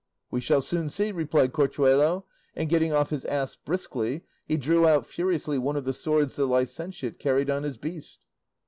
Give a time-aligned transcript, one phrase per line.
[0.31, 5.05] "We shall soon see," replied Corchuelo, and getting off his ass briskly, he drew out
[5.05, 8.17] furiously one of the swords the licentiate carried on his beast.